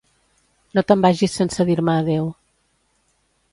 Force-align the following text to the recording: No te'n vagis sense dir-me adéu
No 0.77 0.83
te'n 0.91 1.03
vagis 1.05 1.37
sense 1.41 1.67
dir-me 1.69 1.97
adéu 2.05 2.27